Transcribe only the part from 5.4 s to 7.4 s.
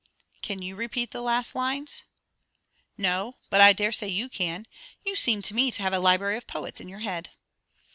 to me to have a library of poets in your head."